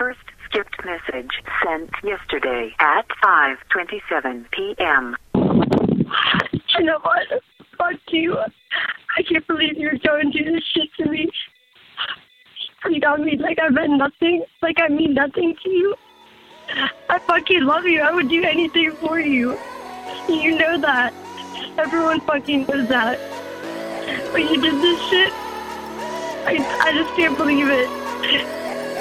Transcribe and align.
first 0.00 0.18
skipped 0.48 0.82
message 0.82 1.30
sent 1.62 1.90
yesterday 2.02 2.74
at 2.78 3.06
5:27 3.22 4.50
p.m. 4.50 5.14
You 5.34 6.84
know 6.86 6.98
what? 7.02 7.26
Fuck 7.76 8.00
you. 8.08 8.38
I 9.18 9.22
can't 9.22 9.46
believe 9.46 9.76
you're 9.76 9.98
going 9.98 10.32
to 10.32 10.38
do 10.38 10.52
this 10.52 10.64
shit 10.72 10.88
to 11.00 11.10
me. 11.10 11.28
You 12.88 12.98
got 12.98 13.20
me 13.20 13.36
like 13.36 13.58
I 13.62 13.68
meant 13.68 13.98
nothing. 13.98 14.42
Like 14.62 14.80
I 14.80 14.88
mean 14.88 15.12
nothing 15.12 15.54
to 15.62 15.68
you. 15.68 15.94
I 17.10 17.18
fucking 17.18 17.60
love 17.60 17.84
you. 17.84 18.00
I 18.00 18.10
would 18.10 18.30
do 18.30 18.42
anything 18.42 18.92
for 19.02 19.20
you. 19.20 19.58
You 20.30 20.56
know 20.56 20.80
that. 20.80 21.12
Everyone 21.76 22.20
fucking 22.20 22.64
knows 22.66 22.88
that. 22.88 23.18
But 24.32 24.40
you 24.50 24.62
did 24.62 24.80
this 24.80 25.00
shit. 25.10 25.32
I, 26.46 26.56
I 26.86 26.92
just 26.94 27.14
can't 27.16 27.36
believe 27.36 27.68
it. 27.68 28.59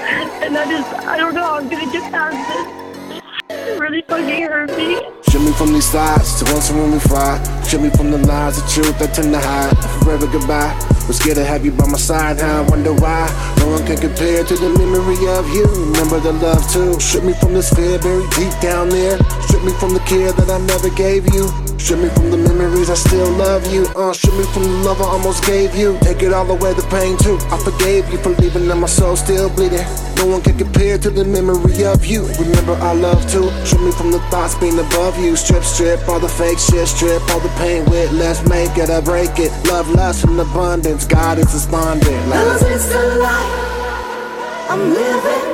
And 0.10 0.58
I 0.58 0.66
just, 0.66 0.94
I 1.06 1.18
don't 1.18 1.36
know 1.36 1.54
I'm 1.54 1.70
gonna 1.70 1.92
get 1.92 2.12
past 2.12 2.36
this. 2.50 3.20
It 3.52 3.80
really 3.80 4.02
fucking 4.02 4.44
hurt 4.44 4.70
me. 4.76 5.02
Shoot 5.30 5.42
me 5.42 5.52
from 5.54 5.74
these 5.74 5.86
sides 5.86 6.40
to 6.40 6.52
once 6.52 6.72
when 6.72 6.92
we 6.92 7.00
fry. 7.00 7.38
Shoot 7.68 7.82
me 7.82 7.90
from 7.92 8.10
the 8.10 8.18
lies, 8.18 8.56
the 8.56 8.68
truth 8.68 9.00
I 9.02 9.08
tend 9.08 9.34
to 9.34 9.40
hide. 9.40 9.78
Forever 10.04 10.26
goodbye. 10.26 10.74
Was 11.08 11.18
scared 11.18 11.38
to 11.38 11.46
have 11.46 11.66
you 11.66 11.72
by 11.72 11.86
my 11.88 11.98
side, 11.98 12.40
how 12.40 12.64
I 12.64 12.70
wonder 12.70 12.94
why. 12.94 13.30
No 13.60 13.70
one 13.70 13.86
can 13.86 13.98
compare 13.98 14.44
to 14.44 14.56
the 14.56 14.70
memory 14.70 15.18
of 15.30 15.48
you. 15.50 15.66
Remember 15.94 16.20
the 16.20 16.34
love 16.34 16.62
too. 16.72 17.00
Strip 17.00 17.24
me 17.24 17.34
from 17.34 17.54
this 17.54 17.74
fear 17.74 18.00
buried 18.00 18.30
deep 18.32 18.54
down 18.62 18.90
there. 18.90 19.18
Strip 19.46 19.64
me 19.64 19.74
from 19.74 19.94
the 19.94 20.02
care 20.02 20.32
that 20.32 20.50
I 20.50 20.58
never 20.66 20.90
gave 20.90 21.32
you. 21.34 21.69
Strip 21.80 22.02
me 22.02 22.10
from 22.10 22.30
the 22.30 22.38
memories 22.38 22.90
I 22.90 22.96
still 22.96 23.32
love 23.32 23.66
you. 23.72 23.88
Uh, 23.96 24.12
strip 24.12 24.36
me 24.36 24.44
from 24.54 24.64
the 24.64 24.78
love 24.84 25.02
I 25.02 25.06
almost 25.06 25.46
gave 25.46 25.74
you. 25.76 25.98
Take 26.02 26.22
it 26.22 26.34
all 26.34 26.50
away, 26.52 26.74
the 26.74 26.84
pain 26.92 27.18
too. 27.18 27.40
I 27.50 27.58
forgave 27.58 28.12
you 28.12 28.18
for 28.20 28.30
leaving 28.42 28.70
and 28.70 28.82
my 28.82 28.86
soul 28.88 29.16
still 29.16 29.50
bleeding. 29.50 29.88
No 30.18 30.28
one 30.28 30.42
can 30.42 30.58
compare 30.58 30.98
to 30.98 31.10
the 31.10 31.24
memory 31.24 31.86
of 31.86 32.06
you. 32.06 32.28
Remember 32.38 32.74
our 32.84 32.94
love 32.94 33.22
too. 33.32 33.50
Strip 33.66 33.82
me 33.82 33.92
from 33.94 34.12
the 34.12 34.20
thoughts 34.30 34.56
being 34.56 34.78
above 34.78 35.18
you. 35.18 35.38
Strip, 35.38 35.64
strip, 35.64 36.06
all 36.10 36.20
the 36.20 36.28
fake 36.28 36.60
shit. 36.60 36.86
Strip 36.86 37.22
all 37.32 37.40
the 37.40 37.54
pain 37.58 37.86
with. 37.90 38.12
Let's 38.12 38.44
make 38.48 38.78
it 38.78 38.90
or 38.90 39.02
break 39.02 39.40
it. 39.40 39.50
Love, 39.66 39.90
lust, 39.90 40.26
and 40.26 40.38
abundance. 40.38 41.06
God 41.06 41.40
is 41.40 41.52
responding. 41.54 42.20
Like, 42.30 42.44
Cause 42.44 42.64
it's 42.64 42.90
the 42.92 43.04
life 43.24 44.70
I'm 44.70 44.94
living. 44.94 45.46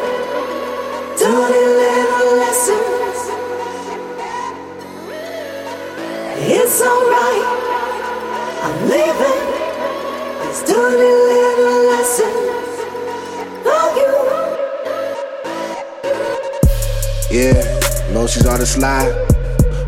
Dirty 1.20 1.54
little 1.54 1.85
I'm 8.96 9.02
living. 9.08 9.44
Little 10.68 11.80
lessons. 11.92 12.80
For 13.64 13.86
you. 14.00 14.12
Yeah, 17.30 18.28
she's 18.28 18.46
on 18.46 18.60
the 18.60 18.66
slide. 18.66 19.12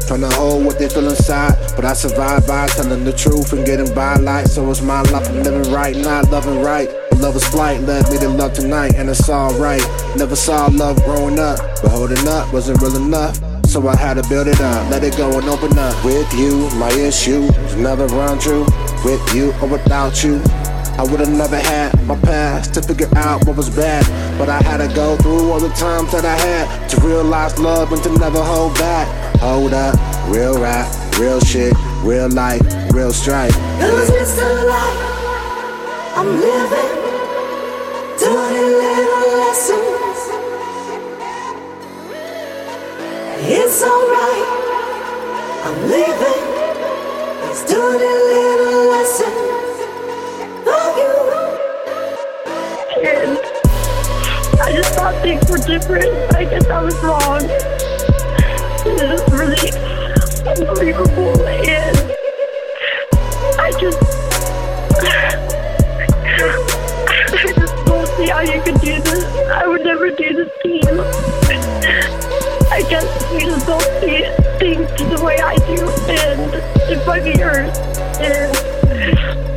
Trying 0.07 0.21
to 0.21 0.29
hold 0.35 0.65
what 0.65 0.77
they 0.79 0.89
feel 0.89 1.07
inside. 1.07 1.55
But 1.75 1.85
I 1.85 1.93
survive 1.93 2.45
by 2.47 2.67
telling 2.67 3.05
the 3.05 3.13
truth 3.13 3.53
and 3.53 3.65
getting 3.65 3.93
by 3.93 4.15
light. 4.15 4.47
So 4.47 4.69
it's 4.71 4.81
my 4.81 5.01
life, 5.03 5.29
I'm 5.29 5.43
living 5.43 5.71
right, 5.71 5.95
not 5.95 6.29
loving 6.29 6.61
right. 6.61 6.89
Love 7.17 7.35
is 7.35 7.47
flight, 7.47 7.81
led 7.81 8.09
me 8.11 8.17
to 8.19 8.29
love 8.29 8.53
tonight, 8.53 8.95
and 8.95 9.09
it's 9.09 9.29
alright. 9.29 9.81
Never 10.17 10.35
saw 10.35 10.67
love 10.67 11.01
growing 11.03 11.39
up, 11.39 11.59
but 11.81 11.91
holding 11.91 12.27
up 12.27 12.51
wasn't 12.53 12.81
real 12.81 12.95
enough. 12.97 13.39
So 13.67 13.87
I 13.87 13.95
had 13.95 14.15
to 14.15 14.23
build 14.29 14.47
it 14.47 14.61
up, 14.61 14.89
let 14.91 15.03
it 15.03 15.17
go 15.17 15.37
and 15.37 15.47
open 15.49 15.77
up. 15.77 16.03
With 16.05 16.31
you, 16.33 16.69
my 16.75 16.91
issue 16.91 17.49
never 17.77 18.07
run 18.07 18.39
true. 18.39 18.65
With 19.05 19.33
you 19.33 19.53
or 19.61 19.67
without 19.67 20.23
you, 20.23 20.41
I 20.97 21.03
would've 21.09 21.29
never 21.29 21.57
had 21.57 21.93
my 22.05 22.19
past 22.21 22.73
to 22.73 22.81
figure 22.81 23.09
out 23.15 23.45
what 23.45 23.55
was 23.55 23.69
bad. 23.69 24.03
But 24.37 24.49
I 24.49 24.61
had 24.63 24.77
to 24.77 24.93
go 24.93 25.15
through 25.17 25.51
all 25.51 25.59
the 25.59 25.69
times 25.69 26.11
that 26.11 26.25
I 26.25 26.35
had 26.35 26.89
to 26.89 27.01
realize 27.01 27.57
love 27.59 27.91
and 27.93 28.01
to 28.03 28.09
never 28.17 28.43
hold 28.43 28.73
back. 28.75 29.07
Hold 29.37 29.73
up, 29.73 29.95
real 30.27 30.59
rap, 30.59 30.91
real 31.19 31.39
shit, 31.39 31.73
real 32.01 32.29
life, 32.29 32.61
real 32.91 33.13
strife. 33.13 33.53
Cause 33.79 34.09
it's 34.09 34.35
the 34.35 34.65
life 34.65 35.17
I'm 36.17 36.41
living. 36.41 36.93
Dirty 38.19 38.65
little 38.81 39.37
lessons. 39.37 40.19
It's 43.45 43.83
alright. 43.83 44.47
I'm 45.63 45.77
living. 45.87 46.43
These 47.47 47.63
dirty 47.71 48.13
little 48.31 48.76
were 55.35 55.57
different. 55.57 56.07
I 56.33 56.45
guess 56.45 56.65
I 56.67 56.81
was 56.81 56.95
wrong. 57.03 57.39
This 58.85 59.19
is 59.19 59.33
really 59.33 59.71
unbelievable. 60.47 61.45
And 61.47 61.97
I 63.59 63.71
just. 63.79 63.97
I 67.29 67.53
just 67.53 67.85
don't 67.85 68.07
see 68.15 68.27
how 68.27 68.39
you 68.39 68.61
could 68.61 68.79
do 68.79 69.01
this. 69.01 69.25
I 69.49 69.67
would 69.67 69.83
never 69.83 70.11
do 70.11 70.33
this 70.33 70.49
to 70.63 70.69
you. 70.69 71.01
I 72.71 72.83
guess 72.89 73.33
you 73.33 73.41
just 73.41 73.67
don't 73.67 73.81
see 73.99 74.23
things 74.59 74.89
the 74.97 75.21
way 75.23 75.39
I 75.39 75.57
do. 75.57 75.89
And 76.09 76.53
it 76.89 77.03
fucking 77.03 77.39
hurts. 77.39 77.79
And. 78.19 79.56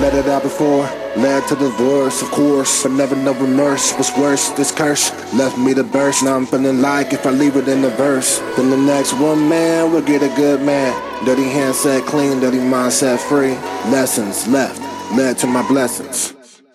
Let 0.00 0.14
it 0.14 0.28
out 0.28 0.42
before. 0.42 0.84
Led 1.16 1.46
to 1.48 1.56
divorce, 1.56 2.22
of 2.22 2.30
course, 2.30 2.82
but 2.82 2.92
never 2.92 3.14
no 3.14 3.34
remorse. 3.34 3.92
What's 3.92 4.16
worse, 4.16 4.48
this 4.50 4.70
curse 4.72 5.12
left 5.34 5.58
me 5.58 5.74
to 5.74 5.84
burst. 5.84 6.22
Now 6.22 6.36
I'm 6.36 6.46
feeling 6.46 6.80
like 6.80 7.12
if 7.12 7.26
I 7.26 7.30
leave 7.30 7.56
it 7.56 7.68
in 7.68 7.82
the 7.82 7.90
verse, 7.90 8.38
then 8.56 8.70
the 8.70 8.78
next 8.78 9.12
one 9.12 9.46
man 9.46 9.92
will 9.92 10.00
get 10.00 10.22
a 10.22 10.34
good 10.36 10.62
man. 10.62 10.94
Dirty 11.26 11.44
hand 11.44 11.74
set 11.74 12.06
clean, 12.06 12.40
dirty 12.40 12.60
mind 12.60 12.94
set 12.94 13.20
free. 13.20 13.56
Lessons 13.92 14.48
left 14.48 14.80
led 15.12 15.36
to 15.38 15.46
my 15.46 15.66
blessings. 15.68 16.34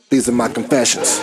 These 0.09 0.29
are 0.29 0.33
my 0.33 0.49
confessions. 0.49 1.19